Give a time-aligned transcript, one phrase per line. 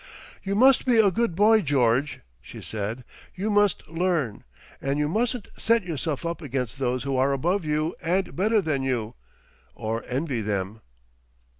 [0.41, 3.03] "You must be a good boy, George," she said.
[3.35, 4.43] "You must learn....
[4.81, 8.81] And you mustn't set yourself up against those who are above you and better than
[8.81, 9.13] you....
[9.75, 10.81] Or envy them."